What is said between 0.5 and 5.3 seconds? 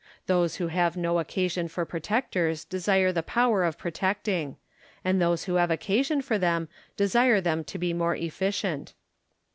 who have no occasion for protectors desii'e the power of protecting; and